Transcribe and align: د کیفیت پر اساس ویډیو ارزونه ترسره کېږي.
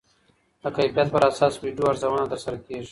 د 0.61 0.63
کیفیت 0.75 1.07
پر 1.13 1.21
اساس 1.29 1.53
ویډیو 1.63 1.89
ارزونه 1.89 2.23
ترسره 2.31 2.57
کېږي. 2.65 2.79